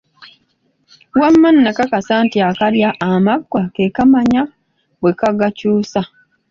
Wamma 1.19 1.49
nakakasa 1.63 2.13
nti 2.25 2.37
akalya 2.49 2.89
amaggwa, 3.09 3.61
ke 3.75 3.85
kamanya 3.95 4.41
bwe 5.01 5.11
kagakyusa. 5.19 6.01